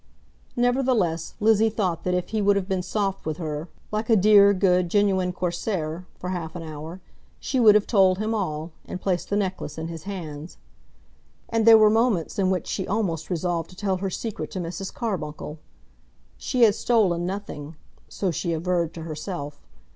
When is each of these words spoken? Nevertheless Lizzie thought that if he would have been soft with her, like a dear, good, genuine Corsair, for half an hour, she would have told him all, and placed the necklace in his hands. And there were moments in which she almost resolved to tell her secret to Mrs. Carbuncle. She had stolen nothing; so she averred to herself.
Nevertheless 0.55 1.35
Lizzie 1.39 1.69
thought 1.69 2.03
that 2.05 2.15
if 2.15 2.29
he 2.29 2.41
would 2.41 2.55
have 2.55 2.67
been 2.67 2.81
soft 2.81 3.23
with 3.23 3.37
her, 3.37 3.67
like 3.91 4.09
a 4.09 4.15
dear, 4.15 4.51
good, 4.51 4.89
genuine 4.89 5.31
Corsair, 5.31 6.07
for 6.17 6.29
half 6.31 6.55
an 6.55 6.63
hour, 6.63 7.01
she 7.39 7.59
would 7.59 7.75
have 7.75 7.85
told 7.85 8.17
him 8.17 8.33
all, 8.33 8.71
and 8.87 8.99
placed 8.99 9.29
the 9.29 9.35
necklace 9.35 9.77
in 9.77 9.89
his 9.89 10.05
hands. 10.05 10.57
And 11.49 11.67
there 11.67 11.77
were 11.77 11.91
moments 11.91 12.39
in 12.39 12.49
which 12.49 12.65
she 12.65 12.87
almost 12.87 13.29
resolved 13.29 13.69
to 13.69 13.75
tell 13.75 13.97
her 13.97 14.09
secret 14.09 14.49
to 14.53 14.59
Mrs. 14.59 14.91
Carbuncle. 14.91 15.59
She 16.35 16.63
had 16.63 16.73
stolen 16.73 17.27
nothing; 17.27 17.75
so 18.09 18.31
she 18.31 18.53
averred 18.53 18.95
to 18.95 19.03
herself. 19.03 19.61